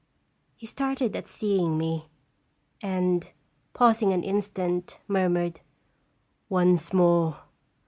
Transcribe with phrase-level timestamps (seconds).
[0.55, 2.07] He started at seeing me,
[2.81, 3.29] and,
[3.75, 5.59] pausing an instant, murmured,
[6.49, 7.41] "Once more!"